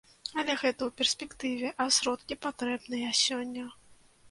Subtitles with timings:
[0.39, 3.71] Але гэта ў перспектыве, а сродкі патрэбныя сёння.